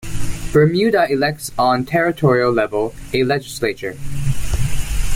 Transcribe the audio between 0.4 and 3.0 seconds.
Bermuda elects on territorial level